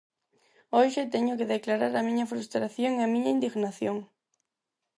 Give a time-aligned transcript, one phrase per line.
[0.77, 3.97] Hoxe teño que declarar a miña frustración e a miña indignación.